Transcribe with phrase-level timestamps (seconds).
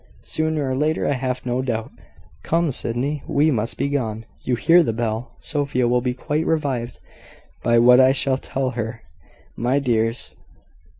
[0.23, 1.91] "Sooner or later, I have no doubt."
[2.41, 4.25] "Come, Sydney, we must be gone.
[4.41, 5.33] You hear the bell.
[5.37, 6.97] Sophia will be quite revived
[7.61, 9.03] by what I shall tell her,
[9.55, 10.35] my dears.